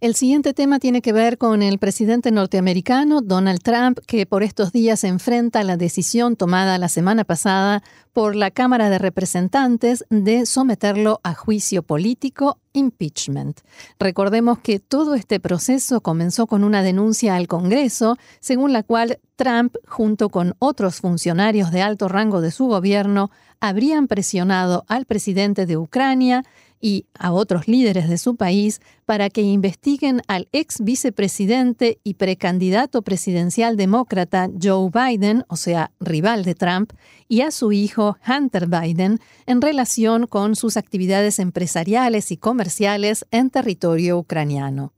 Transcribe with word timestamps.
El 0.00 0.14
siguiente 0.16 0.54
tema 0.54 0.80
tiene 0.80 1.00
que 1.00 1.12
ver 1.12 1.38
con 1.38 1.62
el 1.62 1.78
presidente 1.78 2.30
norteamericano 2.30 3.20
Donald 3.22 3.62
Trump, 3.62 4.00
que 4.06 4.26
por 4.26 4.42
estos 4.42 4.72
días 4.72 5.04
enfrenta 5.04 5.62
la 5.62 5.76
decisión 5.76 6.36
tomada 6.36 6.78
la 6.78 6.88
semana 6.88 7.24
pasada 7.24 7.82
por 8.12 8.36
la 8.36 8.50
Cámara 8.50 8.90
de 8.90 8.98
Representantes 8.98 10.04
de 10.10 10.46
someterlo 10.46 11.20
a 11.22 11.34
juicio 11.34 11.82
político, 11.82 12.58
impeachment. 12.72 13.60
Recordemos 13.98 14.58
que 14.58 14.78
todo 14.78 15.14
este 15.14 15.40
proceso 15.40 16.00
comenzó 16.00 16.46
con 16.46 16.64
una 16.64 16.82
denuncia 16.82 17.36
al 17.36 17.48
Congreso, 17.48 18.16
según 18.40 18.72
la 18.72 18.82
cual 18.82 19.20
Trump, 19.36 19.76
junto 19.86 20.28
con 20.28 20.54
otros 20.58 21.00
funcionarios 21.00 21.70
de 21.70 21.82
alto 21.82 22.08
rango 22.08 22.40
de 22.40 22.50
su 22.50 22.66
gobierno, 22.66 23.30
habrían 23.60 24.06
presionado 24.08 24.84
al 24.88 25.06
presidente 25.06 25.66
de 25.66 25.76
Ucrania 25.76 26.44
y 26.84 27.06
a 27.18 27.32
otros 27.32 27.66
líderes 27.66 28.10
de 28.10 28.18
su 28.18 28.36
país 28.36 28.82
para 29.06 29.30
que 29.30 29.40
investiguen 29.40 30.20
al 30.28 30.48
ex 30.52 30.84
vicepresidente 30.84 31.98
y 32.04 32.12
precandidato 32.14 33.00
presidencial 33.00 33.78
demócrata 33.78 34.50
Joe 34.62 34.90
Biden, 34.92 35.46
o 35.48 35.56
sea, 35.56 35.92
rival 35.98 36.44
de 36.44 36.54
Trump, 36.54 36.92
y 37.26 37.40
a 37.40 37.52
su 37.52 37.72
hijo 37.72 38.18
Hunter 38.28 38.66
Biden 38.66 39.18
en 39.46 39.62
relación 39.62 40.26
con 40.26 40.56
sus 40.56 40.76
actividades 40.76 41.38
empresariales 41.38 42.30
y 42.30 42.36
comerciales 42.36 43.24
en 43.30 43.48
territorio 43.48 44.18
ucraniano. 44.18 44.92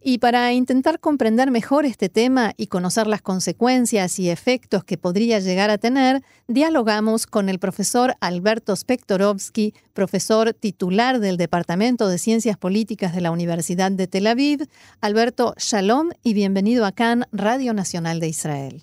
Y 0.00 0.18
para 0.18 0.52
intentar 0.52 1.00
comprender 1.00 1.50
mejor 1.50 1.84
este 1.84 2.08
tema 2.08 2.52
y 2.56 2.68
conocer 2.68 3.08
las 3.08 3.20
consecuencias 3.20 4.20
y 4.20 4.30
efectos 4.30 4.84
que 4.84 4.96
podría 4.96 5.40
llegar 5.40 5.70
a 5.70 5.78
tener, 5.78 6.22
dialogamos 6.46 7.26
con 7.26 7.48
el 7.48 7.58
profesor 7.58 8.14
Alberto 8.20 8.76
Spektorovsky, 8.76 9.74
profesor 9.94 10.52
titular 10.52 11.18
del 11.18 11.36
Departamento 11.36 12.08
de 12.08 12.18
Ciencias 12.18 12.56
Políticas 12.56 13.12
de 13.12 13.22
la 13.22 13.32
Universidad 13.32 13.90
de 13.90 14.06
Tel 14.06 14.28
Aviv. 14.28 14.68
Alberto, 15.00 15.54
shalom 15.58 16.10
y 16.22 16.32
bienvenido 16.32 16.86
a 16.86 16.92
CAN, 16.92 17.24
Radio 17.32 17.74
Nacional 17.74 18.20
de 18.20 18.28
Israel. 18.28 18.82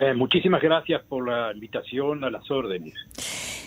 Eh, 0.00 0.12
muchísimas 0.12 0.60
gracias 0.60 1.02
por 1.08 1.26
la 1.26 1.52
invitación 1.54 2.24
a 2.24 2.30
las 2.30 2.50
órdenes. 2.50 2.94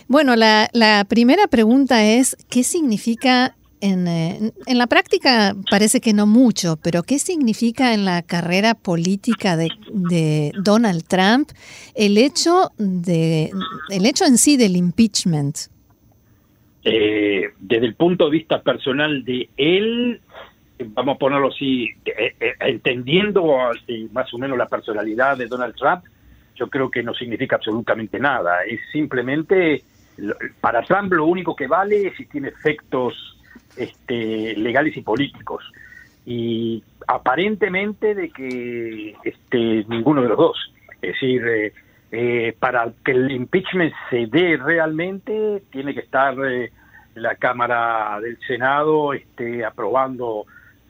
Bueno, 0.09 0.35
la, 0.35 0.67
la 0.73 1.05
primera 1.07 1.47
pregunta 1.47 2.03
es, 2.03 2.35
¿qué 2.49 2.63
significa 2.63 3.55
eh, 3.81 4.51
en, 4.65 4.77
la 4.77 4.87
práctica 4.87 5.55
parece 5.69 6.01
que 6.01 6.13
no 6.13 6.27
mucho, 6.27 6.77
pero 6.83 7.03
¿qué 7.03 7.17
significa 7.17 7.93
en 7.93 8.03
la 8.03 8.21
carrera 8.23 8.73
política 8.75 9.55
de, 9.55 10.51
Donald 10.61 11.03
Trump 11.07 11.49
el 11.95 12.17
hecho 12.17 12.71
de 12.77 13.51
el 13.89 14.05
hecho 14.05 14.25
en 14.25 14.37
sí 14.37 14.57
del 14.57 14.75
impeachment? 14.75 15.57
Eh, 16.83 17.49
desde 17.59 17.85
el 17.85 17.95
punto 17.95 18.25
de 18.25 18.31
vista 18.31 18.61
personal 18.61 19.23
de 19.23 19.49
él, 19.55 20.19
vamos 20.79 21.15
a 21.15 21.19
ponerlo 21.19 21.49
así, 21.49 21.89
eh, 22.05 22.55
entendiendo 22.59 23.45
más 24.11 24.33
o 24.33 24.37
menos 24.37 24.57
la 24.57 24.67
personalidad 24.67 25.37
de 25.37 25.47
Donald 25.47 25.75
Trump, 25.75 26.03
yo 26.55 26.67
creo 26.69 26.91
que 26.91 27.01
no 27.01 27.13
significa 27.13 27.55
absolutamente 27.55 28.19
nada. 28.19 28.63
Es 28.65 28.79
simplemente 28.91 29.83
para 30.59 30.83
Trump 30.83 31.13
lo 31.13 31.25
único 31.25 31.55
que 31.55 31.67
vale 31.67 32.07
es 32.07 32.17
si 32.17 32.25
tiene 32.25 32.49
efectos 32.49 33.38
este, 33.79 34.55
legales 34.57 34.95
y 34.97 35.01
políticos. 35.01 35.63
Y 36.25 36.83
aparentemente 37.07 38.13
de 38.13 38.29
que 38.29 39.15
este, 39.23 39.85
ninguno 39.87 40.21
de 40.21 40.29
los 40.29 40.37
dos. 40.37 40.73
Es 41.01 41.13
decir, 41.13 41.47
eh, 41.47 41.73
eh, 42.11 42.55
para 42.59 42.91
que 43.03 43.11
el 43.11 43.31
impeachment 43.31 43.93
se 44.09 44.27
dé 44.27 44.57
realmente, 44.57 45.63
tiene 45.71 45.93
que 45.93 46.01
estar 46.01 46.35
eh, 46.45 46.71
la 47.15 47.35
Cámara 47.35 48.19
del 48.21 48.37
Senado 48.45 49.13
este, 49.13 49.63
aprobando 49.65 50.45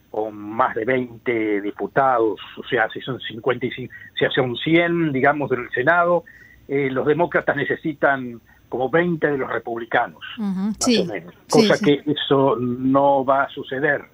con 0.10 0.36
más 0.36 0.74
de 0.76 0.86
20 0.86 1.62
diputados, 1.62 2.40
o 2.58 2.64
sea, 2.68 2.90
si 2.90 3.00
son 3.00 3.20
55, 3.20 3.94
si 4.18 4.26
son 4.34 4.58
100, 4.58 5.12
digamos, 5.14 5.52
del 5.52 5.70
Senado, 5.70 6.24
los 6.68 7.06
demócratas 7.06 7.56
necesitan 7.56 8.42
como 8.70 8.90
20 8.90 9.32
de 9.32 9.38
los 9.38 9.52
republicanos, 9.52 10.24
más 10.38 10.78
o 10.88 11.06
menos. 11.06 11.34
Cosa 11.50 11.78
que 11.84 12.04
eso 12.06 12.56
no 12.56 13.26
va 13.26 13.44
a 13.44 13.50
suceder. 13.50 14.06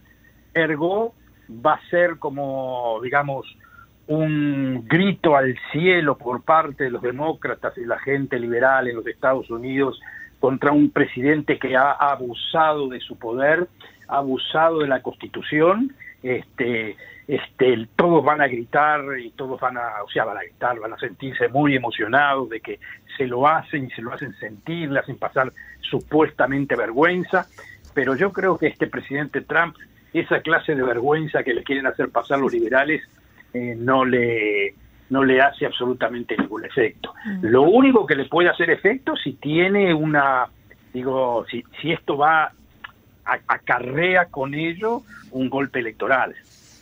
Ergo, 0.54 1.14
va 1.50 1.74
a 1.74 1.90
ser 1.90 2.18
como, 2.18 3.00
digamos, 3.04 3.46
un 4.08 4.86
grito 4.88 5.36
al 5.36 5.56
cielo 5.72 6.18
por 6.18 6.44
parte 6.44 6.86
de 6.86 6.92
los 6.92 7.02
demócratas 7.02 7.78
y 7.78 7.86
la 7.86 8.00
gente 8.00 8.40
liberal 8.40 8.88
en 8.88 8.96
los 8.96 9.08
Estados 9.08 9.50
Unidos 9.50 10.00
contra 10.40 10.72
un 10.72 10.90
presidente 10.90 11.58
que 11.58 11.76
ha 11.76 11.92
abusado 11.92 12.88
de 12.88 13.00
su 13.00 13.18
poder, 13.18 13.68
ha 14.08 14.18
abusado 14.18 14.80
de 14.80 14.88
la 14.88 15.02
Constitución, 15.02 15.94
este, 16.26 16.98
este, 17.28 17.88
todos 17.96 18.26
van 18.26 18.42
a 18.42 18.48
gritar 18.48 19.02
y 19.20 19.30
todos 19.32 19.60
van 19.60 19.78
a, 19.78 20.04
o 20.04 20.10
sea, 20.10 20.26
van 20.26 20.38
a 20.38 20.42
gritar, 20.42 20.80
van 20.80 20.94
a 20.94 20.98
sentirse 20.98 21.48
muy 21.50 21.76
emocionados 21.76 22.50
de 22.50 22.62
que 22.62 22.80
se 23.16 23.28
lo 23.28 23.48
hacen 23.48 23.86
y 23.86 23.92
se 23.92 24.02
lo 24.02 24.12
hacen 24.12 24.34
sentir, 24.34 24.90
le 24.90 25.00
hacen 25.00 25.18
pasar 25.18 25.54
supuestamente 25.82 26.76
vergüenza, 26.76 27.46
pero 27.94 28.16
yo 28.16 28.34
creo 28.34 28.58
que 28.58 28.68
este 28.68 28.88
presidente 28.88 29.42
Trump, 29.42 29.76
esa 30.14 30.42
clase 30.42 30.74
de 30.74 30.82
vergüenza 30.82 31.44
que 31.44 31.54
le 31.54 31.64
quieren 31.64 31.86
hacer 31.86 32.10
pasar 32.10 32.40
los 32.40 32.52
liberales, 32.52 33.04
eh, 33.54 33.76
no 33.78 34.04
le 34.04 34.74
no 35.08 35.24
le 35.24 35.40
hace 35.40 35.68
absolutamente 35.68 36.36
ningún 36.36 36.66
efecto. 36.66 37.14
Mm. 37.26 37.46
Lo 37.46 37.62
único 37.62 38.08
que 38.08 38.16
le 38.16 38.26
puede 38.26 38.50
hacer 38.50 38.72
efecto 38.72 39.16
si 39.16 39.34
tiene 39.34 39.94
una, 39.94 40.48
digo, 40.92 41.46
si, 41.52 41.64
si 41.80 41.92
esto 41.92 42.18
va 42.18 42.46
a, 42.46 42.52
acarrea 43.26 44.26
con 44.26 44.54
ello 44.54 45.04
un 45.32 45.50
golpe 45.50 45.80
electoral 45.80 46.36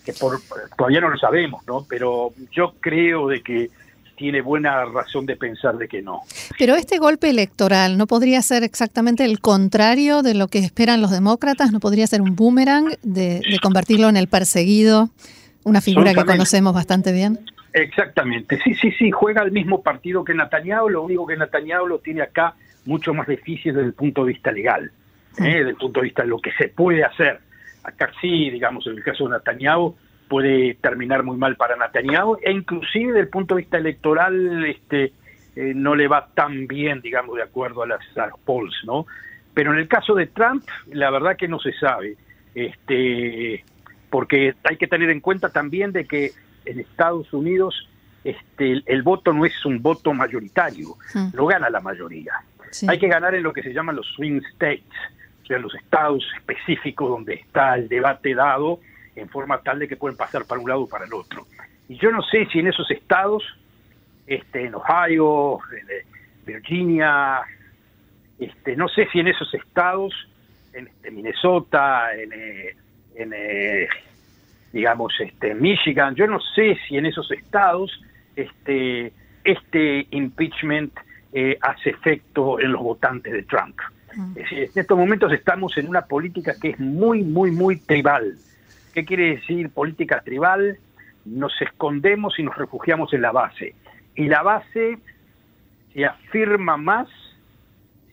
que 0.04 0.14
por, 0.14 0.40
todavía 0.78 1.02
no 1.02 1.10
lo 1.10 1.18
sabemos, 1.18 1.66
¿no? 1.66 1.86
Pero 1.88 2.34
yo 2.52 2.76
creo 2.80 3.28
de 3.28 3.42
que 3.42 3.70
tiene 4.16 4.42
buena 4.42 4.86
razón 4.86 5.26
de 5.26 5.36
pensar 5.36 5.78
de 5.78 5.88
que 5.88 6.02
no. 6.02 6.22
Pero 6.60 6.76
este 6.76 7.00
golpe 7.00 7.30
electoral 7.30 7.98
no 7.98 8.06
podría 8.06 8.42
ser 8.42 8.64
exactamente 8.64 9.26
el 9.26 9.40
contrario 9.40 10.22
de 10.22 10.36
lo 10.36 10.48
que 10.48 10.60
esperan 10.60 11.02
los 11.02 11.12
demócratas, 11.12 11.72
no 11.72 11.80
podría 11.80 12.06
ser 12.06 12.22
un 12.22 12.36
boomerang 12.36 12.96
de, 13.02 13.42
convertirlo 13.62 14.10
en 14.10 14.18
el 14.18 14.28
perseguido, 14.28 15.10
una 15.64 15.82
figura 15.82 16.14
que 16.14 16.26
conocemos 16.26 16.74
bastante 16.74 17.12
bien. 17.12 17.40
Exactamente, 17.74 18.60
sí, 18.64 18.76
sí, 18.76 18.92
sí, 18.92 19.10
juega 19.10 19.42
el 19.42 19.52
mismo 19.52 19.82
partido 19.82 20.24
que 20.24 20.36
Netanyahu, 20.36 20.90
lo 20.90 21.02
único 21.02 21.26
que 21.26 21.36
Netanyahu 21.36 21.88
lo 21.88 22.00
tiene 22.00 22.22
acá 22.22 22.54
mucho 22.86 23.16
más 23.16 23.28
difícil 23.28 23.74
desde 23.74 23.88
el 23.88 23.94
punto 23.94 24.24
de 24.26 24.34
vista 24.34 24.52
legal, 24.52 24.92
¿eh? 25.40 25.58
desde 25.58 25.70
el 25.70 25.76
punto 25.76 26.00
de 26.00 26.06
vista 26.06 26.24
de 26.24 26.30
lo 26.30 26.40
que 26.40 26.52
se 26.54 26.70
puede 26.70 27.04
hacer 27.04 27.40
acá 27.84 28.12
sí, 28.22 28.50
digamos, 28.50 28.88
en 28.88 28.98
el 28.98 29.04
caso 29.04 29.26
de 29.28 29.36
Netanyahu, 29.36 29.96
puede 30.28 30.76
terminar 30.76 31.24
muy 31.24 31.38
mal 31.38 31.56
para 31.56 31.76
Netanyahu, 31.76 32.38
e 32.42 32.52
inclusive 32.52 33.08
desde 33.08 33.20
el 33.22 33.28
punto 33.28 33.56
de 33.56 33.62
vista 33.62 33.78
electoral 33.78 34.66
este, 34.66 35.14
eh, 35.56 35.74
no 35.76 35.96
le 35.96 36.08
va 36.08 36.28
tan 36.34 36.68
bien, 36.68 37.02
digamos, 37.02 37.36
de 37.36 37.44
acuerdo 37.44 37.84
a, 37.84 37.88
las, 37.88 38.00
los 38.16 38.40
polls, 38.46 38.76
¿no? 38.86 39.06
Pero 39.54 39.74
en 39.74 39.80
el 39.80 39.88
caso 39.88 40.16
de 40.16 40.28
Trump, 40.28 40.64
la 40.92 41.12
verdad 41.12 41.38
que 41.38 41.48
no 41.48 41.60
se 41.60 41.74
sabe, 41.74 42.16
este, 42.56 43.64
porque 44.10 44.56
hay 44.64 44.78
que 44.78 44.88
tener 44.88 45.10
en 45.10 45.20
cuenta 45.20 45.50
también 45.50 45.92
de 45.92 46.06
que 46.06 46.32
en 46.66 46.80
Estados 46.80 47.32
Unidos 47.34 47.88
este, 48.24 48.82
el, 48.86 49.04
voto 49.04 49.34
no 49.34 49.46
es 49.46 49.66
un 49.66 49.82
voto 49.82 50.14
mayoritario, 50.14 50.96
lo 51.34 51.46
gana 51.46 51.70
la 51.70 51.82
mayoría. 51.82 52.34
Hay 52.88 52.98
que 52.98 53.08
ganar 53.08 53.36
en 53.36 53.44
lo 53.44 53.54
que 53.54 53.62
se 53.62 53.74
llaman 53.74 53.98
los 53.98 54.08
swing 54.16 54.42
states, 54.54 54.90
o 55.44 55.46
sea, 55.46 55.60
los 55.60 55.76
estados 55.76 56.26
específicos 56.38 57.10
donde 57.10 57.34
está 57.34 57.76
el 57.76 57.90
debate 57.90 58.34
dado 58.34 58.80
en 59.16 59.30
forma 59.30 59.62
tal 59.62 59.80
de 59.80 59.88
que 59.88 59.98
pueden 59.98 60.18
pasar 60.18 60.46
para 60.46 60.62
un 60.62 60.70
lado 60.70 60.84
o 60.84 60.88
para 60.88 61.06
el 61.06 61.14
otro. 61.14 61.46
Y 61.90 61.98
yo 61.98 62.12
no 62.12 62.22
sé 62.22 62.48
si 62.52 62.60
en 62.60 62.68
esos 62.68 62.90
estados, 62.90 63.44
este, 64.26 64.66
en 64.66 64.76
Ohio, 64.76 65.60
en 65.72 65.90
eh, 65.90 66.06
Virginia, 66.46 67.42
este, 68.40 68.76
no 68.76 68.88
sé 68.88 69.08
si 69.12 69.20
en 69.20 69.28
esos 69.28 69.54
estados, 69.54 70.14
en 70.74 70.88
este, 70.88 71.12
Minnesota, 71.12 72.16
en, 72.16 72.32
eh, 72.34 72.76
en 73.16 73.34
eh, 73.36 73.88
digamos, 74.72 75.14
este, 75.20 75.54
Michigan, 75.54 76.16
yo 76.16 76.26
no 76.26 76.40
sé 76.40 76.78
si 76.88 76.98
en 76.98 77.06
esos 77.06 77.30
estados 77.32 78.02
este, 78.36 79.12
este 79.44 80.08
impeachment 80.12 80.94
hace 81.62 81.90
efecto 81.90 82.60
en 82.60 82.72
los 82.74 82.84
votantes 82.84 83.34
de 83.34 83.42
Trump 83.42 83.76
en 84.16 84.70
estos 84.76 84.98
momentos 84.98 85.32
estamos 85.32 85.78
en 85.78 85.88
una 85.88 86.06
política 86.06 86.54
que 86.60 86.72
es 86.72 86.80
muy, 86.80 87.24
muy, 87.24 87.52
muy 87.52 87.78
tribal. 87.78 88.36
¿Qué 88.94 89.06
quiere 89.06 89.36
decir 89.36 89.70
política 89.70 90.22
tribal? 90.22 90.78
Nos 91.26 91.54
escondemos 91.62 92.38
y 92.40 92.44
nos 92.44 92.58
refugiamos 92.58 93.14
en 93.14 93.22
la 93.22 93.32
base. 93.32 93.76
Y 94.16 94.26
la 94.26 94.44
base 94.44 95.00
se 95.94 96.06
afirma 96.06 96.78
más 96.78 97.08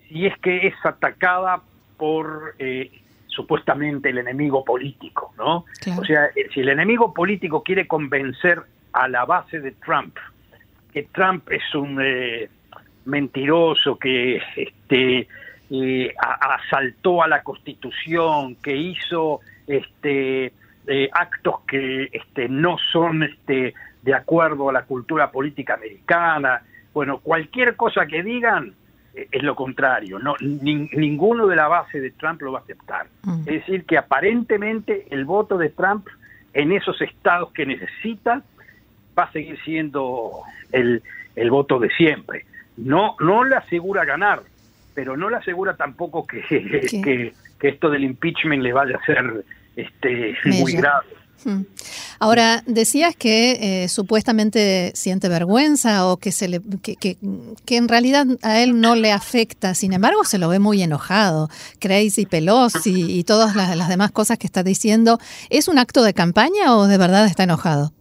si 0.08 0.26
es 0.26 0.36
que 0.38 0.66
es 0.66 0.74
atacada 0.84 1.62
por 1.96 2.54
eh, 2.58 2.90
supuestamente 3.26 4.10
el 4.10 4.18
enemigo 4.18 4.64
político, 4.64 5.32
¿no? 5.36 5.64
O 5.98 6.04
sea, 6.04 6.26
eh, 6.34 6.48
si 6.52 6.60
el 6.60 6.70
enemigo 6.70 7.14
político 7.14 7.62
quiere 7.62 7.86
convencer 7.86 8.62
a 8.92 9.08
la 9.08 9.24
base 9.24 9.60
de 9.60 9.72
Trump, 9.72 10.16
que 10.92 11.04
Trump 11.04 11.50
es 11.50 11.74
un 11.74 11.98
eh, 12.02 12.48
mentiroso 13.04 13.98
que 13.98 14.40
este, 14.56 15.28
eh, 15.70 16.14
asaltó 16.18 17.22
a 17.22 17.28
la 17.28 17.42
Constitución, 17.42 18.56
que 18.56 18.76
hizo 18.76 19.40
este, 19.66 20.52
eh, 20.86 21.08
actos 21.12 21.60
que 21.66 22.08
este, 22.12 22.48
no 22.48 22.76
son 22.92 23.22
este, 23.22 23.74
de 24.02 24.14
acuerdo 24.14 24.68
a 24.68 24.72
la 24.72 24.82
cultura 24.82 25.30
política 25.30 25.74
americana. 25.74 26.62
Bueno, 26.92 27.18
cualquier 27.18 27.76
cosa 27.76 28.06
que 28.06 28.22
digan 28.22 28.74
es 29.14 29.42
lo 29.42 29.54
contrario. 29.54 30.18
No, 30.18 30.34
ninguno 30.40 31.46
de 31.46 31.56
la 31.56 31.68
base 31.68 32.00
de 32.00 32.10
Trump 32.12 32.40
lo 32.42 32.52
va 32.52 32.60
a 32.60 32.62
aceptar. 32.62 33.06
Mm. 33.22 33.40
Es 33.40 33.46
decir, 33.46 33.84
que 33.84 33.98
aparentemente 33.98 35.06
el 35.10 35.24
voto 35.24 35.58
de 35.58 35.68
Trump 35.70 36.06
en 36.52 36.72
esos 36.72 37.00
estados 37.00 37.52
que 37.52 37.66
necesita 37.66 38.42
va 39.18 39.24
a 39.24 39.32
seguir 39.32 39.58
siendo 39.64 40.42
el, 40.72 41.02
el 41.36 41.50
voto 41.50 41.78
de 41.78 41.90
siempre. 41.90 42.44
No, 42.76 43.16
no 43.20 43.44
le 43.44 43.56
asegura 43.56 44.04
ganar, 44.04 44.42
pero 44.94 45.16
no 45.16 45.30
le 45.30 45.36
asegura 45.36 45.76
tampoco 45.76 46.26
que, 46.26 46.42
que, 46.48 47.32
que, 47.58 47.68
esto 47.68 47.90
del 47.90 48.04
impeachment 48.04 48.62
le 48.62 48.72
vaya 48.72 48.96
a 48.96 49.04
ser 49.04 49.44
este, 49.76 50.36
muy 50.44 50.72
grave. 50.72 51.06
Hmm. 51.44 51.62
Ahora, 52.18 52.62
decías 52.66 53.16
que 53.16 53.84
eh, 53.84 53.88
supuestamente 53.88 54.92
siente 54.94 55.28
vergüenza 55.28 56.06
o 56.06 56.18
que, 56.18 56.32
se 56.32 56.48
le, 56.48 56.60
que, 56.82 56.96
que, 56.96 57.16
en 57.76 57.88
realidad 57.88 58.26
a 58.42 58.60
él 58.60 58.78
no 58.78 58.94
le 58.94 59.10
afecta, 59.10 59.74
sin 59.74 59.94
embargo 59.94 60.24
se 60.24 60.38
lo 60.38 60.48
ve 60.48 60.58
muy 60.58 60.82
enojado. 60.82 61.48
Crazy 61.78 62.26
Pelosi 62.26 63.18
y 63.18 63.24
todas 63.24 63.56
las, 63.56 63.74
las 63.74 63.88
demás 63.88 64.10
cosas 64.10 64.36
que 64.36 64.46
está 64.46 64.62
diciendo. 64.62 65.18
¿Es 65.48 65.68
un 65.68 65.78
acto 65.78 66.02
de 66.02 66.12
campaña 66.12 66.76
o 66.76 66.86
de 66.86 66.98
verdad 66.98 67.24
está 67.24 67.44
enojado? 67.44 67.92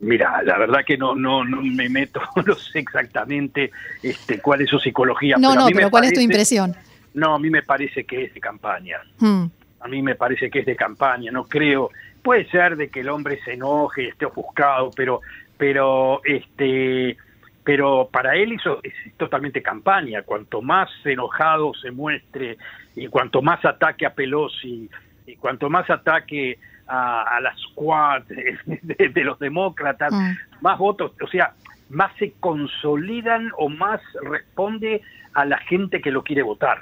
Mira, 0.00 0.42
la 0.42 0.56
verdad 0.56 0.80
que 0.84 0.96
no 0.96 1.14
no 1.14 1.44
no 1.44 1.62
me 1.62 1.88
meto, 1.88 2.20
no 2.46 2.54
sé 2.54 2.78
exactamente 2.78 3.70
este, 4.02 4.40
cuál 4.40 4.62
es 4.62 4.70
su 4.70 4.78
psicología. 4.78 5.36
No, 5.38 5.54
no, 5.54 5.66
pero 5.74 5.90
¿cuál 5.90 6.04
es 6.04 6.12
tu 6.12 6.20
impresión? 6.20 6.74
No, 7.12 7.34
a 7.34 7.38
mí 7.38 7.50
me 7.50 7.62
parece 7.62 8.04
que 8.04 8.24
es 8.24 8.34
de 8.34 8.40
campaña. 8.40 8.98
Hmm. 9.18 9.46
A 9.80 9.88
mí 9.88 10.02
me 10.02 10.14
parece 10.14 10.50
que 10.50 10.60
es 10.60 10.66
de 10.66 10.76
campaña. 10.76 11.30
No 11.32 11.44
creo. 11.44 11.90
Puede 12.22 12.48
ser 12.50 12.76
de 12.76 12.88
que 12.88 13.00
el 13.00 13.08
hombre 13.08 13.40
se 13.44 13.54
enoje, 13.54 14.08
esté 14.08 14.26
ofuscado, 14.26 14.90
pero, 14.94 15.20
pero, 15.56 16.20
este, 16.24 17.16
pero 17.64 18.08
para 18.12 18.36
él 18.36 18.52
eso 18.52 18.80
es 18.82 18.92
totalmente 19.16 19.62
campaña. 19.62 20.22
Cuanto 20.22 20.62
más 20.62 20.90
enojado 21.04 21.72
se 21.74 21.90
muestre 21.90 22.58
y 22.94 23.06
cuanto 23.08 23.42
más 23.42 23.64
ataque 23.64 24.06
a 24.06 24.14
Pelosi 24.14 24.88
y 25.26 25.36
cuanto 25.36 25.70
más 25.70 25.88
ataque 25.88 26.58
a, 26.90 27.22
a 27.36 27.40
la 27.40 27.54
squad 27.56 28.22
de, 28.24 29.24
los 29.24 29.38
demócratas, 29.38 30.12
mm. 30.12 30.32
más 30.60 30.78
votos, 30.78 31.12
o 31.22 31.28
sea, 31.28 31.54
más 31.88 32.12
se 32.18 32.32
consolidan 32.40 33.50
o 33.58 33.68
más 33.68 34.00
responde 34.22 35.02
a 35.34 35.44
la 35.44 35.58
gente 35.58 36.00
que 36.00 36.10
lo 36.10 36.22
quiere 36.22 36.42
votar. 36.42 36.78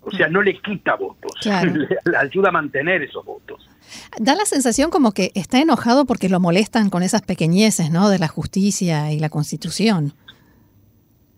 O 0.00 0.10
sea, 0.10 0.28
no 0.28 0.42
le 0.42 0.60
quita 0.60 0.96
votos, 0.96 1.32
le, 1.44 2.16
ayuda 2.18 2.50
a 2.50 2.52
mantener 2.52 3.02
esos 3.02 3.24
votos. 3.24 3.68
Da 4.18 4.34
la 4.34 4.44
sensación 4.44 4.90
como 4.90 5.12
que 5.12 5.30
está 5.34 5.60
enojado 5.60 6.04
porque 6.04 6.28
lo 6.28 6.40
molestan 6.40 6.90
con 6.90 7.02
esas 7.02 7.22
pequeñeces, 7.22 7.90
¿no? 7.90 8.08
De 8.10 8.18
la 8.18 8.28
justicia 8.28 9.12
y 9.12 9.18
la 9.18 9.30
constitución. 9.30 10.12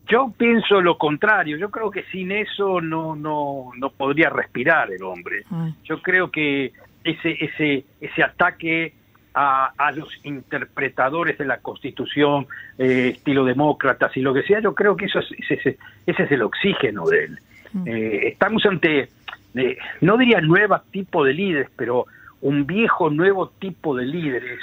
Yo 0.09 0.33
pienso 0.37 0.81
lo 0.81 0.99
contrario. 0.99 1.57
Yo 1.59 1.71
creo 1.71 1.91
que 1.91 2.05
sin 2.13 2.31
eso 2.33 2.81
no 2.81 3.17
no 3.17 3.71
no 3.77 3.91
podría 3.91 4.31
respirar 4.31 4.93
el 4.93 5.03
hombre. 5.03 5.43
Mm. 5.51 5.69
Yo 5.85 6.01
creo 6.01 6.31
que 6.31 6.73
ese, 7.09 7.37
ese, 7.41 7.85
ese 8.01 8.23
ataque 8.23 8.93
a, 9.35 9.73
a, 9.77 9.93
los 9.93 10.09
interpretadores 10.25 11.37
de 11.37 11.45
la 11.45 11.59
Constitución, 11.59 12.47
eh, 12.79 13.13
estilo 13.15 13.45
demócratas 13.45 14.17
y 14.17 14.21
lo 14.21 14.33
que 14.33 14.43
sea, 14.43 14.61
yo 14.61 14.75
creo 14.75 14.97
que 14.97 15.05
eso 15.05 15.19
es, 15.19 15.27
ese, 15.51 15.79
ese 16.07 16.23
es 16.23 16.33
el 16.33 16.43
oxígeno 16.43 17.07
de 17.07 17.25
él. 17.25 17.39
Mm. 17.73 17.87
Eh, 17.87 18.29
estamos 18.29 18.65
ante, 18.65 19.11
eh, 19.55 19.79
no 20.01 20.17
diría 20.17 20.41
nuevo 20.41 20.81
tipo 20.91 21.23
de 21.25 21.35
líderes, 21.35 21.69
pero 21.77 22.07
un 22.41 22.67
viejo 22.67 23.11
nuevo 23.11 23.51
tipo 23.51 23.95
de 23.95 24.07
líderes 24.07 24.59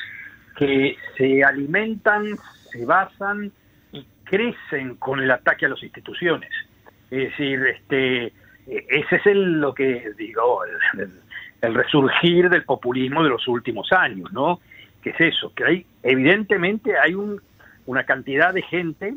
que 0.57 0.97
se 1.17 1.43
alimentan, 1.43 2.25
se 2.71 2.85
basan 2.85 3.51
y 3.91 4.05
crecen 4.23 4.95
con 4.95 5.19
el 5.19 5.29
ataque 5.29 5.67
a 5.67 5.69
las 5.69 5.83
instituciones. 5.83 6.49
Es 7.11 7.29
decir, 7.29 7.63
este, 7.67 8.33
ese 8.65 9.15
es 9.15 9.25
el, 9.27 9.59
lo 9.59 9.73
que 9.73 10.11
digo, 10.17 10.63
el, 10.65 11.01
el 11.01 11.22
resurgir 11.71 12.49
del 12.49 12.63
populismo 12.63 13.23
de 13.23 13.29
los 13.29 13.47
últimos 13.47 13.91
años, 13.93 14.31
¿no? 14.33 14.59
¿Qué 15.01 15.11
es 15.11 15.19
eso? 15.19 15.53
Que 15.55 15.63
hay, 15.63 15.85
evidentemente 16.01 16.97
hay 16.97 17.13
un, 17.13 17.41
una 17.85 18.03
cantidad 18.03 18.53
de 18.53 18.61
gente 18.63 19.15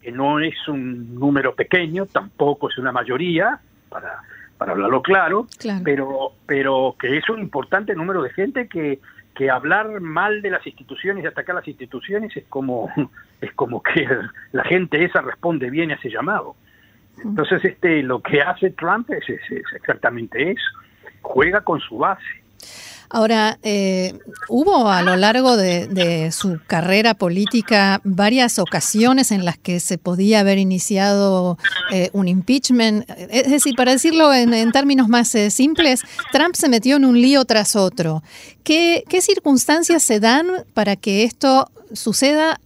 que 0.00 0.10
no 0.10 0.40
es 0.40 0.56
un 0.66 1.14
número 1.14 1.54
pequeño, 1.54 2.06
tampoco 2.06 2.70
es 2.70 2.78
una 2.78 2.90
mayoría, 2.90 3.60
para, 3.88 4.22
para 4.58 4.72
hablarlo 4.72 5.02
claro, 5.02 5.46
pero 5.84 6.32
pero 6.46 6.96
que 6.98 7.16
es 7.16 7.28
un 7.28 7.40
importante 7.40 7.94
número 7.94 8.22
de 8.22 8.30
gente 8.30 8.66
que, 8.66 8.98
que 9.34 9.50
hablar 9.50 10.00
mal 10.00 10.42
de 10.42 10.50
las 10.50 10.66
instituciones 10.66 11.22
y 11.22 11.26
atacar 11.26 11.54
las 11.54 11.68
instituciones 11.68 12.36
es 12.36 12.44
como 12.48 12.90
es 13.40 13.52
como 13.52 13.82
que 13.82 14.08
la 14.52 14.64
gente 14.64 15.04
esa 15.04 15.20
responde 15.20 15.70
bien 15.70 15.90
a 15.90 15.94
ese 15.94 16.10
llamado. 16.10 16.56
Entonces 17.22 17.64
este 17.64 18.02
lo 18.02 18.20
que 18.20 18.40
hace 18.40 18.70
Trump 18.70 19.10
es 19.10 19.24
exactamente 19.74 20.50
eso 20.50 20.82
juega 21.22 21.62
con 21.62 21.80
su 21.80 21.98
base. 21.98 22.42
Ahora, 23.14 23.58
eh, 23.62 24.14
hubo 24.48 24.88
a 24.88 25.02
lo 25.02 25.16
largo 25.16 25.58
de, 25.58 26.30
su 26.32 26.58
carrera 26.66 27.12
política 27.12 28.00
varias 28.04 28.58
ocasiones 28.58 29.32
en 29.32 29.44
las 29.44 29.58
que 29.58 29.80
se 29.80 29.98
podía 29.98 30.40
haber 30.40 30.56
iniciado 30.56 31.58
eh, 31.92 32.08
un 32.14 32.26
impeachment. 32.26 33.04
Es 33.10 33.50
decir, 33.50 33.74
para 33.76 33.92
decirlo 33.92 34.32
en, 34.32 34.72
términos 34.72 35.08
más 35.08 35.34
eh, 35.34 35.50
simples, 35.50 36.02
Trump 36.32 36.54
se 36.54 36.70
metió 36.70 36.96
en 36.96 37.04
un 37.04 37.20
lío 37.20 37.44
tras 37.44 37.76
otro. 37.76 38.22
¿Qué, 38.64 39.04
¿Qué 39.10 39.20
circunstancias 39.20 40.02
se 40.02 40.18
dan 40.18 40.46
para 40.72 40.96
que 40.96 41.24
esto 41.24 41.66
suceda 41.92 42.60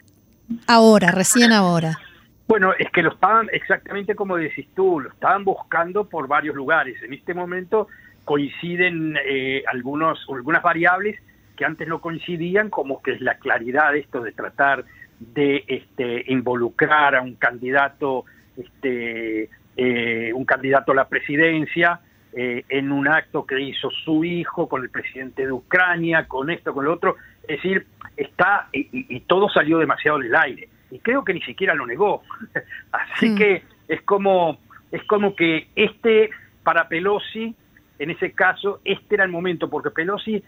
ahora, 0.69 1.11
recién 1.11 1.51
ahora? 1.51 1.99
Bueno, 2.47 2.73
es 2.79 2.89
que 2.93 3.03
lo 3.03 3.13
estaban, 3.13 3.49
exactamente 3.53 4.15
como 4.15 4.37
decís 4.37 4.69
tú, 4.77 5.01
lo 5.01 5.11
estaban 5.11 5.45
buscando 5.45 6.09
por 6.09 6.29
varios 6.29 6.55
lugares. 6.55 7.03
En 7.03 7.13
este 7.13 7.35
momento 7.35 7.89
coinciden 8.27 9.17
eh, 9.25 9.63
algunos, 9.69 10.27
algunas 10.29 10.61
variables 10.61 11.19
que 11.57 11.65
antes 11.65 11.87
no 11.87 12.01
coincidían, 12.01 12.69
como 12.71 13.01
que 13.01 13.13
es 13.13 13.21
la 13.21 13.39
claridad 13.39 13.93
de 13.93 14.01
esto 14.01 14.21
de 14.21 14.33
tratar 14.33 14.85
de 15.21 15.65
este, 15.69 16.25
involucrar 16.27 17.15
a 17.15 17.23
un 17.23 17.37
candidato, 17.37 18.25
este, 18.57 19.49
eh, 19.77 20.33
un 20.35 20.45
candidato 20.45 20.91
a 20.91 20.97
la 20.97 21.09
presidencia, 21.09 22.01
eh, 22.33 22.65
en 22.69 22.91
un 22.91 23.09
acto 23.09 23.47
que 23.47 23.61
hizo 23.61 23.91
su 23.91 24.25
hijo 24.25 24.69
con 24.69 24.83
el 24.83 24.91
presidente 24.91 25.47
de 25.47 25.53
Ucrania, 25.53 26.27
con 26.27 26.51
esto, 26.51 26.75
con 26.75 26.85
lo 26.85 26.93
otro. 26.93 27.17
Es 27.43 27.63
decir, 27.63 27.87
está 28.17 28.69
y, 28.73 28.89
y 28.93 29.21
todo 29.21 29.49
salió 29.49 29.79
demasiado 29.79 30.19
del 30.19 30.35
aire. 30.35 30.69
Y 30.91 30.99
creo 30.99 31.25
que 31.25 31.33
ni 31.33 31.43
siquiera 31.43 31.75
lo 31.75 31.87
negó. 31.87 32.23
Así 32.91 33.31
mm. 33.31 33.39
que 33.39 33.63
es 33.87 34.03
como, 34.03 34.59
es 34.91 35.03
como 35.05 35.37
que 35.37 35.69
este 35.77 36.31
para 36.65 36.89
Pelosi 36.89 37.55
en 37.99 38.11
ese 38.11 38.33
caso 38.33 38.81
este 38.85 39.15
era 39.15 39.25
el 39.25 39.31
momento, 39.31 39.69
porque 39.71 39.91
Pelosi 39.91 40.43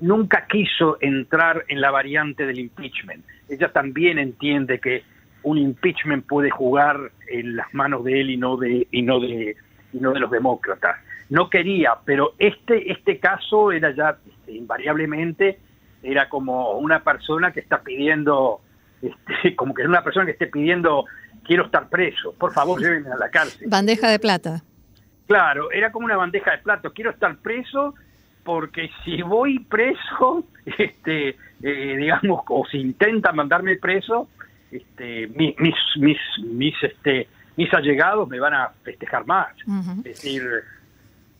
nunca 0.00 0.46
quiso 0.46 0.98
entrar 1.00 1.64
en 1.68 1.80
la 1.80 1.90
variante 1.90 2.46
del 2.46 2.58
impeachment. 2.58 3.24
Ella 3.48 3.72
también 3.72 4.18
entiende 4.18 4.80
que 4.80 5.04
un 5.42 5.58
impeachment 5.58 6.26
puede 6.26 6.50
jugar 6.50 7.12
en 7.28 7.56
las 7.56 7.72
manos 7.72 8.04
de 8.04 8.20
él 8.20 8.30
y 8.30 8.36
no 8.36 8.56
de 8.56 8.86
y 8.90 9.02
no 9.02 9.20
de 9.20 9.56
y 9.92 9.98
no 9.98 10.12
de 10.12 10.20
los 10.20 10.30
demócratas. 10.30 10.96
No 11.30 11.48
quería, 11.48 11.92
pero 12.04 12.34
este 12.38 12.90
este 12.90 13.18
caso 13.18 13.70
era 13.72 13.94
ya 13.94 14.18
este, 14.26 14.52
invariablemente 14.52 15.58
era 16.02 16.28
como 16.28 16.72
una 16.78 17.02
persona 17.02 17.52
que 17.52 17.60
está 17.60 17.82
pidiendo 17.82 18.60
este, 19.00 19.54
como 19.56 19.74
que 19.74 19.82
es 19.82 19.88
una 19.88 20.02
persona 20.02 20.26
que 20.26 20.32
esté 20.32 20.48
pidiendo 20.48 21.04
quiero 21.44 21.66
estar 21.66 21.88
preso, 21.88 22.34
por 22.34 22.52
favor 22.52 22.80
llévenme 22.82 23.10
a 23.10 23.16
la 23.16 23.30
cárcel. 23.30 23.68
Bandeja 23.68 24.08
de 24.08 24.18
plata. 24.18 24.64
Claro, 25.28 25.70
era 25.70 25.92
como 25.92 26.06
una 26.06 26.16
bandeja 26.16 26.52
de 26.52 26.58
platos. 26.58 26.92
Quiero 26.94 27.10
estar 27.10 27.36
preso 27.36 27.94
porque 28.42 28.90
si 29.04 29.20
voy 29.20 29.58
preso, 29.58 30.44
este, 30.78 31.36
eh, 31.62 31.96
digamos, 31.98 32.42
o 32.48 32.66
si 32.66 32.78
intentan 32.78 33.36
mandarme 33.36 33.76
preso, 33.76 34.28
este, 34.72 35.28
mis, 35.28 35.54
mis, 35.96 36.18
mis, 36.42 36.74
este, 36.82 37.28
mis 37.56 37.72
allegados 37.74 38.26
me 38.26 38.40
van 38.40 38.54
a 38.54 38.70
festejar 38.82 39.26
más. 39.26 39.48
Es 39.98 40.22
decir, 40.22 40.42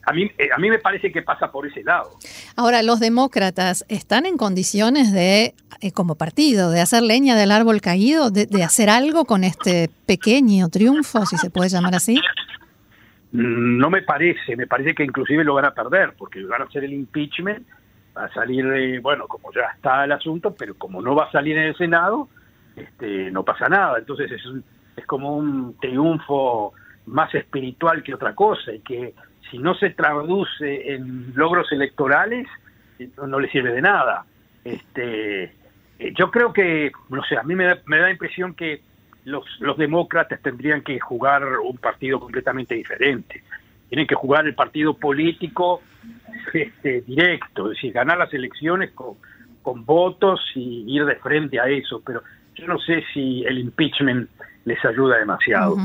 a 0.04 0.12
mí, 0.12 0.30
eh, 0.36 0.48
a 0.54 0.58
mí 0.58 0.68
me 0.68 0.78
parece 0.78 1.10
que 1.10 1.22
pasa 1.22 1.50
por 1.50 1.66
ese 1.66 1.82
lado. 1.82 2.10
Ahora, 2.56 2.82
los 2.82 3.00
demócratas 3.00 3.86
están 3.88 4.26
en 4.26 4.36
condiciones 4.36 5.10
de, 5.10 5.54
eh, 5.80 5.92
como 5.92 6.14
partido, 6.14 6.70
de 6.70 6.82
hacer 6.82 7.02
leña 7.02 7.36
del 7.36 7.52
árbol 7.52 7.80
caído, 7.80 8.30
de, 8.30 8.44
de 8.44 8.62
hacer 8.62 8.90
algo 8.90 9.24
con 9.24 9.44
este 9.44 9.90
pequeño 10.04 10.68
triunfo, 10.68 11.24
si 11.24 11.38
se 11.38 11.48
puede 11.48 11.70
llamar 11.70 11.94
así. 11.94 12.20
No 13.32 13.90
me 13.90 14.02
parece, 14.02 14.56
me 14.56 14.66
parece 14.66 14.94
que 14.94 15.04
inclusive 15.04 15.44
lo 15.44 15.54
van 15.54 15.66
a 15.66 15.74
perder, 15.74 16.14
porque 16.16 16.42
van 16.44 16.62
a 16.62 16.64
hacer 16.64 16.84
el 16.84 16.94
impeachment 16.94 17.66
va 18.16 18.24
a 18.24 18.32
salir, 18.32 19.00
bueno, 19.00 19.28
como 19.28 19.52
ya 19.52 19.66
está 19.74 20.04
el 20.04 20.12
asunto, 20.12 20.54
pero 20.54 20.74
como 20.74 21.00
no 21.00 21.14
va 21.14 21.24
a 21.24 21.30
salir 21.30 21.56
en 21.56 21.64
el 21.64 21.76
Senado, 21.76 22.28
este, 22.74 23.30
no 23.30 23.44
pasa 23.44 23.68
nada. 23.68 23.98
Entonces 23.98 24.30
es, 24.32 24.42
es 24.96 25.06
como 25.06 25.36
un 25.36 25.76
triunfo 25.78 26.72
más 27.06 27.34
espiritual 27.34 28.02
que 28.02 28.14
otra 28.14 28.34
cosa 28.34 28.72
y 28.72 28.80
que 28.80 29.14
si 29.50 29.58
no 29.58 29.74
se 29.74 29.90
traduce 29.90 30.94
en 30.94 31.32
logros 31.34 31.70
electorales, 31.72 32.46
no, 33.16 33.38
le 33.38 33.50
sirve 33.50 33.72
de 33.72 33.82
nada. 33.82 34.24
Este, 34.64 35.44
eh, 35.44 36.12
yo 36.16 36.30
creo 36.30 36.52
que, 36.52 36.92
no 37.08 37.22
sé, 37.24 37.36
a 37.36 37.42
mí 37.42 37.54
me 37.54 37.64
da, 37.64 37.78
me 37.86 37.98
da 37.98 38.04
la 38.04 38.10
impresión 38.10 38.54
que 38.54 38.82
los, 39.28 39.44
los 39.60 39.76
demócratas 39.76 40.40
tendrían 40.42 40.82
que 40.82 40.98
jugar 40.98 41.44
un 41.58 41.76
partido 41.76 42.18
completamente 42.18 42.74
diferente. 42.74 43.42
Tienen 43.88 44.06
que 44.06 44.14
jugar 44.14 44.46
el 44.46 44.54
partido 44.54 44.94
político 44.94 45.82
este, 46.52 47.02
directo, 47.02 47.70
es 47.70 47.76
decir, 47.76 47.92
ganar 47.92 48.18
las 48.18 48.32
elecciones 48.32 48.90
con, 48.92 49.16
votos 49.84 50.40
y 50.54 50.84
ir 50.88 51.04
de 51.04 51.16
frente 51.16 51.60
a 51.60 51.68
eso. 51.68 52.00
Pero 52.04 52.22
yo 52.54 52.66
no 52.66 52.78
sé 52.78 53.04
si 53.12 53.44
el 53.44 53.58
impeachment 53.58 54.30
les 54.64 54.82
ayuda 54.82 55.18
demasiado. 55.18 55.76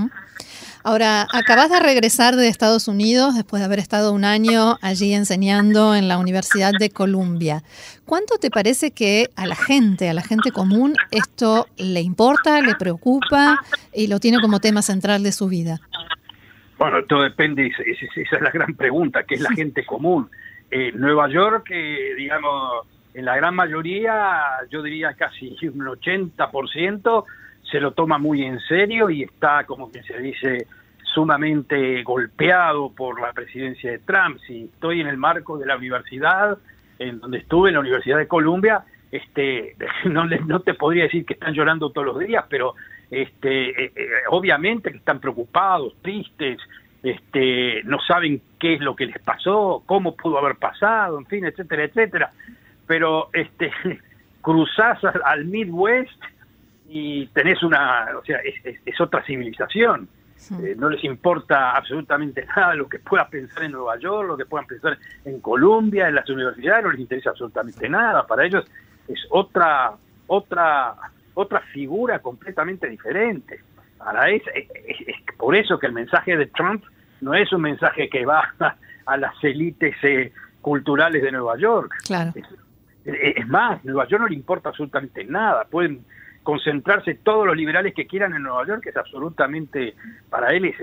Ahora, 0.85 1.27
acabas 1.31 1.69
de 1.69 1.79
regresar 1.79 2.35
de 2.35 2.49
Estados 2.49 2.89
Unidos 2.89 3.35
después 3.35 3.61
de 3.61 3.65
haber 3.65 3.79
estado 3.79 4.11
un 4.11 4.25
año 4.25 4.77
allí 4.81 5.13
enseñando 5.13 5.95
en 5.95 6.09
la 6.09 6.17
Universidad 6.17 6.73
de 6.77 6.89
Columbia. 6.89 7.63
¿Cuánto 8.05 8.37
te 8.37 8.49
parece 8.49 8.91
que 8.91 9.29
a 9.37 9.47
la 9.47 9.55
gente, 9.55 10.09
a 10.09 10.13
la 10.13 10.21
gente 10.21 10.51
común, 10.51 10.93
esto 11.09 11.67
le 11.77 12.01
importa, 12.01 12.59
le 12.59 12.75
preocupa 12.75 13.59
y 13.93 14.07
lo 14.07 14.19
tiene 14.19 14.41
como 14.41 14.59
tema 14.59 14.81
central 14.81 15.23
de 15.23 15.31
su 15.31 15.47
vida? 15.47 15.79
Bueno, 16.77 17.01
todo 17.05 17.23
depende, 17.23 17.67
esa 17.67 18.37
es 18.37 18.41
la 18.41 18.51
gran 18.51 18.73
pregunta, 18.75 19.23
¿qué 19.23 19.35
es 19.35 19.41
la 19.41 19.51
gente 19.51 19.85
común? 19.85 20.29
Eh, 20.69 20.91
Nueva 20.93 21.29
York, 21.29 21.67
eh, 21.69 22.13
digamos, 22.17 22.85
en 23.13 23.23
la 23.23 23.37
gran 23.37 23.55
mayoría, 23.55 24.41
yo 24.69 24.81
diría 24.81 25.13
casi 25.13 25.55
un 25.69 25.85
80%, 25.85 27.23
se 27.73 27.79
lo 27.79 27.93
toma 27.93 28.19
muy 28.19 28.43
en 28.43 28.59
serio 28.59 29.09
y 29.09 29.23
está, 29.23 29.63
como 29.63 29.91
que 29.91 30.03
se 30.03 30.19
dice, 30.19 30.67
sumamente 31.11 32.03
golpeado 32.03 32.91
por 32.91 33.19
la 33.19 33.33
presidencia 33.33 33.89
de 33.89 33.97
Trump. 33.97 34.37
Si 34.45 34.65
estoy 34.65 35.01
en 35.01 35.07
el 35.07 35.17
marco 35.17 35.57
de 35.57 35.65
la 35.65 35.75
universidad, 35.75 36.59
en 36.99 37.19
donde 37.19 37.39
estuve, 37.39 37.69
en 37.69 37.73
la 37.73 37.79
Universidad 37.79 38.19
de 38.19 38.27
Columbia, 38.27 38.83
este, 39.11 39.75
no, 40.05 40.25
no 40.25 40.59
te 40.59 40.75
podría 40.75 41.05
decir 41.05 41.25
que 41.25 41.33
están 41.33 41.55
llorando 41.55 41.89
todos 41.89 42.05
los 42.05 42.19
días, 42.19 42.45
pero 42.47 42.75
este, 43.09 43.69
eh, 43.69 43.91
eh, 43.95 44.07
obviamente 44.29 44.91
que 44.91 44.97
están 44.97 45.19
preocupados, 45.19 45.95
tristes, 46.03 46.59
este, 47.01 47.81
no 47.85 47.97
saben 48.01 48.39
qué 48.59 48.75
es 48.75 48.81
lo 48.81 48.95
que 48.95 49.07
les 49.07 49.19
pasó, 49.19 49.81
cómo 49.87 50.15
pudo 50.15 50.37
haber 50.37 50.57
pasado, 50.57 51.17
en 51.17 51.25
fin, 51.25 51.43
etcétera, 51.43 51.85
etcétera. 51.85 52.31
Pero 52.85 53.29
este, 53.33 53.71
cruzás 54.41 54.99
al 55.25 55.45
Midwest 55.45 56.21
y 56.95 57.25
tenés 57.27 57.63
una, 57.63 58.07
o 58.15 58.23
sea, 58.23 58.37
es, 58.85 59.01
otra 59.01 59.25
civilización. 59.25 60.07
Eh, 60.61 60.75
no 60.77 60.89
les 60.89 61.03
importa 61.03 61.71
absolutamente 61.71 62.45
nada 62.55 62.75
lo 62.75 62.87
que 62.87 62.99
pueda 62.99 63.27
pensar 63.27 63.63
en 63.63 63.71
Nueva 63.71 63.97
York, 63.97 64.27
lo 64.27 64.37
que 64.37 64.45
puedan 64.45 64.67
pensar 64.67 64.99
en 65.25 65.39
Colombia, 65.39 66.07
en 66.07 66.15
las 66.15 66.29
universidades, 66.29 66.83
no 66.83 66.91
les 66.91 66.99
interesa 66.99 67.31
absolutamente 67.31 67.89
nada. 67.89 68.27
Para 68.27 68.45
ellos 68.45 68.63
es 69.07 69.25
otra, 69.31 69.93
otra, 70.27 70.93
otra 71.33 71.61
figura 71.73 72.19
completamente 72.19 72.87
diferente. 72.87 73.61
Para 73.97 74.29
es, 74.29 74.43
es, 74.53 75.15
por 75.35 75.55
eso 75.55 75.79
que 75.79 75.87
el 75.87 75.93
mensaje 75.93 76.37
de 76.37 76.45
Trump 76.45 76.83
no 77.21 77.33
es 77.33 77.51
un 77.51 77.61
mensaje 77.61 78.07
que 78.07 78.23
va 78.23 78.53
a, 79.07 79.17
las 79.17 79.33
élites 79.43 79.95
eh, 80.03 80.31
culturales 80.61 81.23
de 81.23 81.31
Nueva 81.31 81.57
York. 81.57 81.91
Claro. 82.05 82.33
Es, 82.35 82.45
es, 83.35 83.47
más, 83.47 83.83
Nueva 83.83 84.07
York 84.07 84.21
no 84.21 84.27
le 84.27 84.35
importa 84.35 84.69
absolutamente 84.69 85.23
nada. 85.23 85.65
Pueden 85.65 86.05
concentrarse 86.43 87.15
todos 87.15 87.47
los 87.47 87.55
liberales 87.55 87.93
que 87.93 88.05
quieran 88.05 88.33
en 88.33 88.43
Nueva 88.43 88.67
York, 88.67 88.83
que 88.83 88.89
es 88.89 88.97
absolutamente, 88.97 89.95
para 90.29 90.53
él 90.53 90.65
es, 90.65 90.75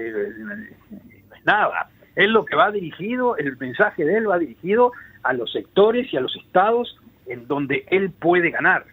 nada. 1.45 1.91
Él 2.17 2.33
lo 2.33 2.45
que 2.45 2.57
va 2.57 2.71
dirigido, 2.71 3.37
el 3.37 3.57
mensaje 3.59 4.05
de 4.05 4.17
él 4.17 4.29
va 4.29 4.39
dirigido 4.39 4.93
a 5.23 5.33
los 5.33 5.53
sectores 5.53 6.13
y 6.13 6.17
a 6.17 6.21
los 6.21 6.35
estados 6.37 6.99
en 7.27 7.47
donde 7.47 7.85
él 7.91 8.11
puede 8.11 8.51
ganar. 8.51 8.85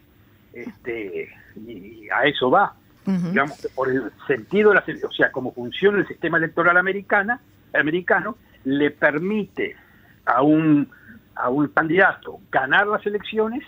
Este, 0.53 1.29
y 1.55 2.07
a 2.09 2.25
eso 2.25 2.51
va. 2.51 2.73
Digamos 3.05 3.65
por 3.73 3.89
el 3.89 4.11
sentido 4.27 4.71
de 4.71 4.75
la, 4.75 5.07
o 5.07 5.11
sea, 5.13 5.31
como 5.31 5.53
funciona 5.53 5.99
el 5.99 6.07
sistema 6.07 6.37
electoral 6.37 6.75
americana, 6.75 7.39
americano, 7.73 8.35
le 8.65 8.91
permite 8.91 9.77
a 10.25 10.41
un, 10.41 10.89
a 11.33 11.49
un 11.49 11.69
candidato 11.69 12.41
ganar 12.51 12.85
las 12.85 13.05
elecciones 13.05 13.63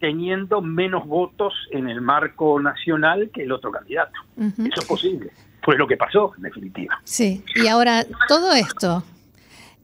teniendo 0.00 0.60
menos 0.60 1.06
votos 1.06 1.54
en 1.70 1.88
el 1.88 2.00
marco 2.00 2.60
nacional 2.60 3.30
que 3.32 3.42
el 3.42 3.52
otro 3.52 3.70
candidato. 3.70 4.12
Eso 4.38 4.80
es 4.80 4.84
posible. 4.84 5.30
Fue 5.62 5.76
lo 5.76 5.86
que 5.86 5.96
pasó, 5.96 6.32
en 6.36 6.42
definitiva. 6.42 7.00
Sí, 7.04 7.42
y 7.56 7.66
ahora 7.66 8.04
todo 8.28 8.52
esto, 8.52 9.02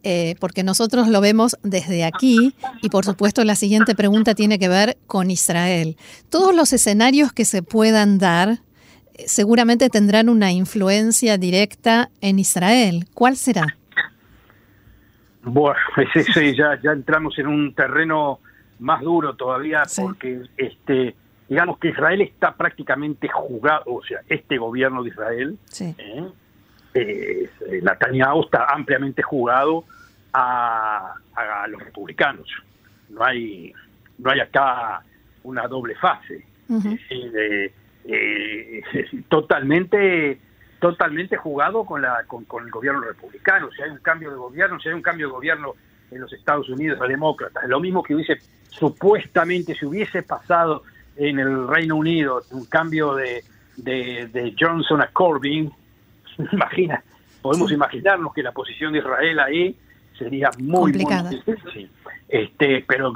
eh, 0.03 0.37
porque 0.39 0.63
nosotros 0.63 1.09
lo 1.09 1.21
vemos 1.21 1.57
desde 1.63 2.05
aquí, 2.05 2.55
y 2.83 2.89
por 2.91 3.05
supuesto 3.05 3.43
la 3.45 3.55
siguiente 3.55 3.95
pregunta 3.95 4.35
tiene 4.35 4.59
que 4.59 4.69
ver 4.69 4.97
con 5.07 5.31
Israel. 5.31 5.97
Todos 6.31 6.55
los 6.55 6.73
escenarios 6.73 7.33
que 7.33 7.45
se 7.45 7.63
puedan 7.63 8.19
dar 8.19 8.59
eh, 9.15 9.25
seguramente 9.27 9.89
tendrán 9.89 10.29
una 10.29 10.53
influencia 10.53 11.39
directa 11.39 12.11
en 12.21 12.39
Israel. 12.39 13.07
¿Cuál 13.15 13.37
será? 13.37 13.67
Bueno, 15.43 15.79
ese, 16.15 16.55
ya, 16.55 16.79
ya 16.83 16.93
entramos 16.93 17.39
en 17.39 17.47
un 17.47 17.75
terreno 17.75 18.41
más 18.83 19.01
duro 19.01 19.35
todavía 19.35 19.85
porque 19.97 20.43
este 20.57 21.15
digamos 21.49 21.79
que 21.79 21.89
Israel 21.89 22.23
está 22.23 22.55
prácticamente 22.55 23.29
jugado, 23.29 23.83
o 23.87 24.03
sea, 24.03 24.21
este 24.29 24.57
gobierno 24.57 25.03
de 25.03 25.11
Israel, 25.11 25.59
¿eh? 25.81 26.29
eh, 26.95 27.51
Netanyahu 27.83 28.43
está 28.43 28.67
ampliamente 28.73 29.23
jugado 29.23 29.85
a, 30.33 31.15
a, 31.35 31.67
los 31.69 31.83
republicanos. 31.83 32.49
No 33.11 33.23
hay 33.25 33.73
no 34.19 34.31
hay 34.31 34.41
acá 34.41 35.03
una 35.43 35.67
doble 35.69 35.95
fase. 35.97 36.47
eh, 38.05 38.83
totalmente 39.29 40.41
totalmente 40.81 41.37
jugado 41.37 41.85
con 41.85 42.03
la 42.03 42.25
con, 42.27 42.45
con, 42.47 42.65
el 42.65 42.71
gobierno 42.71 43.03
republicano. 43.03 43.71
Si 43.73 43.83
hay 43.83 43.91
un 43.91 43.99
cambio 43.99 44.31
de 44.31 44.37
gobierno, 44.37 44.81
si 44.81 44.89
hay 44.89 44.95
un 44.95 45.03
cambio 45.03 45.27
de 45.27 45.33
gobierno 45.33 45.75
en 46.11 46.21
los 46.21 46.33
Estados 46.33 46.69
Unidos 46.71 46.99
a 47.01 47.07
demócratas, 47.07 47.69
lo 47.69 47.79
mismo 47.79 48.03
que 48.03 48.15
hubiese 48.15 48.39
supuestamente 48.79 49.75
si 49.75 49.87
hubiese 49.87 50.23
pasado 50.23 50.83
en 51.17 51.39
el 51.39 51.69
Reino 51.69 51.97
Unido 51.97 52.43
un 52.51 52.65
cambio 52.67 53.15
de, 53.15 53.45
de, 53.77 54.55
Johnson 54.59 55.01
a 55.03 55.09
Corbyn, 55.09 55.71
imagina, 56.53 57.03
podemos 57.41 57.71
imaginarnos 57.71 58.33
que 58.33 58.43
la 58.43 58.53
posición 58.53 58.93
de 58.93 59.01
Israel 59.01 59.39
ahí 59.41 59.77
sería 60.19 60.51
muy 60.59 60.93
complicada. 60.93 61.31
este, 62.29 62.85
pero 62.87 63.13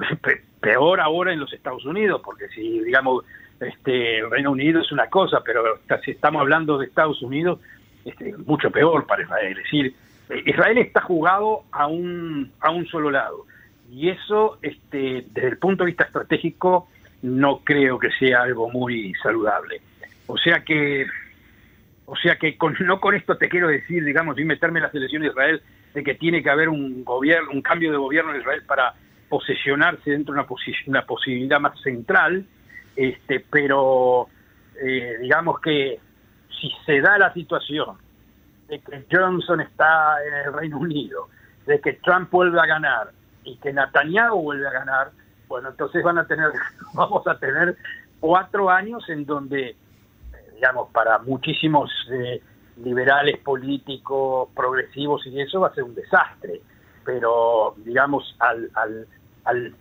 peor 0.61 1.01
ahora 1.01 1.33
en 1.33 1.41
los 1.41 1.53
Estados 1.53 1.85
Unidos, 1.85 2.21
porque 2.25 2.49
si 2.49 2.81
digamos 2.81 3.25
este, 3.61 4.19
el 4.19 4.31
Reino 4.31 4.51
Unido 4.51 4.81
es 4.81 4.93
una 4.93 5.09
cosa, 5.09 5.43
pero 5.45 5.63
si 6.05 6.11
estamos 6.11 6.41
hablando 6.41 6.79
de 6.79 6.87
Estados 6.87 7.23
Unidos, 7.23 7.61
este, 8.05 8.37
mucho 8.39 8.71
peor 8.71 9.07
para 9.07 9.23
Israel. 9.23 9.57
Es 9.59 9.65
decir, 9.65 9.95
Israel 10.45 10.79
está 10.79 11.01
jugado 11.01 11.65
a 11.73 11.87
un, 11.87 12.53
a 12.61 12.71
un 12.71 12.87
solo 12.87 13.11
lado 13.11 13.47
y 13.91 14.11
eso, 14.11 14.59
este, 14.63 15.27
desde 15.31 15.49
el 15.49 15.59
punto 15.59 15.85
de 15.85 15.89
vista 15.89 16.05
estratégico, 16.05 16.89
no 17.23 17.61
creo 17.65 17.99
que 17.99 18.11
sea 18.19 18.43
algo 18.43 18.71
muy 18.71 19.15
saludable. 19.23 19.81
O 20.27 20.37
sea 20.37 20.61
que, 20.65 21.07
o 22.05 22.17
sea 22.17 22.37
que 22.37 22.57
con, 22.57 22.77
no 22.81 23.01
con 23.01 23.15
esto 23.15 23.37
te 23.37 23.49
quiero 23.49 23.69
decir, 23.69 24.05
digamos, 24.05 24.37
sin 24.37 24.47
meterme 24.47 24.81
en 24.81 24.85
la 24.85 24.91
selección 24.91 25.23
de 25.23 25.29
Israel, 25.29 25.63
de 25.95 26.03
que 26.03 26.15
tiene 26.15 26.43
que 26.43 26.51
haber 26.51 26.69
un 26.69 27.05
gobierno, 27.05 27.51
un 27.53 27.63
cambio 27.63 27.91
de 27.91 27.97
gobierno 27.97 28.35
en 28.35 28.41
Israel 28.41 28.63
para 28.67 28.95
posesionarse 29.29 30.11
dentro 30.11 30.35
de 30.35 30.41
una, 30.41 30.49
una 30.87 31.07
posibilidad 31.07 31.61
más 31.61 31.81
central, 31.81 32.45
este, 32.95 33.45
pero 33.51 34.29
eh, 34.81 35.17
digamos 35.21 35.61
que 35.61 35.99
si 36.61 36.71
se 36.85 37.01
da 37.01 37.19
la 37.19 37.33
situación 37.33 37.97
de 38.69 38.81
que 38.81 39.05
Johnson 39.11 39.61
está 39.61 40.17
en 40.27 40.35
el 40.47 40.53
Reino 40.53 40.79
Unido, 40.79 41.29
de 41.67 41.81
que 41.81 41.95
Trump 41.95 42.31
vuelve 42.31 42.61
a 42.61 42.67
ganar, 42.67 43.11
y 43.47 43.57
que 43.57 43.73
Netanyahu 43.73 44.43
vuelve 44.43 44.69
a 44.69 44.73
ganar, 44.73 45.11
bueno, 45.49 45.71
entonces 45.71 46.03
van 46.03 46.19
a 46.19 46.27
tener, 46.27 46.51
vamos 46.95 47.27
a 47.27 47.39
tener 47.39 47.77
cuatro 48.21 48.69
años 48.69 49.09
en 49.09 49.25
donde, 49.25 49.71
eh, 49.71 49.77
digamos, 50.55 50.91
para 50.91 51.19
muchísimos 51.21 51.91
eh, 52.11 52.43
liberales 52.83 53.39
políticos, 53.39 54.49
progresivos 54.55 55.27
y 55.27 55.41
eso 55.41 55.61
va 55.61 55.69
a 55.69 55.75
ser 55.75 55.85
un 55.85 55.95
desastre. 55.95 56.61
Pero, 57.05 57.75
digamos, 57.79 58.35
al, 58.41 58.69
al, 58.75 59.07
al, 59.45 59.73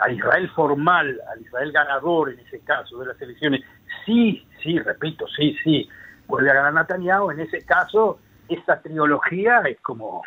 al 0.00 0.12
Israel 0.12 0.50
formal, 0.50 1.20
al 1.32 1.40
Israel 1.40 1.70
ganador 1.70 2.32
en 2.32 2.40
ese 2.40 2.58
caso 2.60 2.98
de 2.98 3.06
las 3.06 3.22
elecciones, 3.22 3.62
sí, 4.04 4.44
sí, 4.60 4.76
repito, 4.80 5.26
sí, 5.28 5.56
sí, 5.62 5.88
vuelve 6.26 6.50
a 6.50 6.54
ganar 6.54 6.74
Netanyahu, 6.74 7.30
en 7.30 7.40
ese 7.40 7.64
caso, 7.64 8.18
esa 8.48 8.80
trilogía 8.82 9.60
es 9.60 9.80
como 9.82 10.22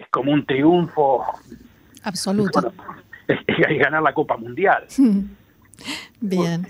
es 0.00 0.08
como 0.10 0.32
un 0.32 0.44
triunfo 0.46 1.24
absoluto. 2.02 2.72
es 3.28 3.38
ganar 3.78 4.02
la 4.02 4.12
Copa 4.12 4.36
Mundial. 4.36 4.86
Bien. 6.20 6.66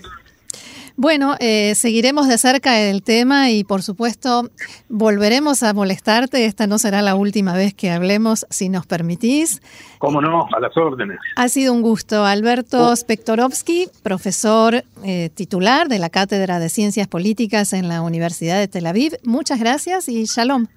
Bueno, 0.97 1.35
eh, 1.39 1.73
seguiremos 1.75 2.27
de 2.27 2.37
cerca 2.37 2.79
el 2.79 3.01
tema 3.01 3.49
y 3.49 3.63
por 3.63 3.81
supuesto 3.81 4.49
volveremos 4.89 5.63
a 5.63 5.73
molestarte. 5.73 6.45
Esta 6.45 6.67
no 6.67 6.77
será 6.77 7.01
la 7.01 7.15
última 7.15 7.53
vez 7.53 7.73
que 7.73 7.89
hablemos, 7.89 8.45
si 8.49 8.69
nos 8.69 8.85
permitís. 8.85 9.61
Cómo 9.99 10.21
no, 10.21 10.47
a 10.53 10.59
las 10.59 10.75
órdenes. 10.77 11.17
Ha 11.37 11.47
sido 11.47 11.73
un 11.73 11.81
gusto. 11.81 12.25
Alberto 12.25 12.93
Spektorovsky, 12.95 13.87
profesor 14.03 14.83
eh, 15.03 15.29
titular 15.33 15.87
de 15.87 15.97
la 15.97 16.09
Cátedra 16.09 16.59
de 16.59 16.69
Ciencias 16.69 17.07
Políticas 17.07 17.73
en 17.73 17.87
la 17.87 18.01
Universidad 18.01 18.59
de 18.59 18.67
Tel 18.67 18.85
Aviv. 18.85 19.13
Muchas 19.23 19.59
gracias 19.59 20.09
y 20.09 20.25
shalom. 20.25 20.67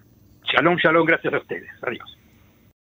Shalom, 0.45 0.77
shalom, 0.77 1.05
gracias 1.05 1.35
a 1.35 1.39
ustedes. 1.39 1.69
Adiós. 1.83 2.14